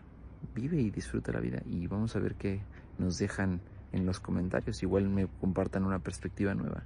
vive 0.55 0.81
y 0.81 0.91
disfruta 0.91 1.33
la 1.33 1.41
vida 1.41 1.63
y 1.65 1.87
vamos 1.87 2.15
a 2.15 2.19
ver 2.19 2.35
qué 2.35 2.61
nos 2.99 3.17
dejan 3.17 3.61
en 3.93 4.07
los 4.07 4.21
comentarios. 4.21 4.83
Igual 4.83 5.09
me 5.09 5.27
compartan 5.41 5.85
una 5.85 5.99
perspectiva 5.99 6.55
nueva. 6.55 6.83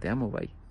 Te 0.00 0.08
amo, 0.08 0.30
bye. 0.30 0.63